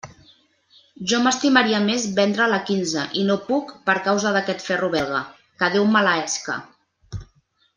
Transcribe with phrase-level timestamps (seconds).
[1.09, 5.21] Jo m'estimaria més vendre'l a quinze i no puc per causa d'aquest ferro belga,
[5.61, 6.57] que Déu maleesca.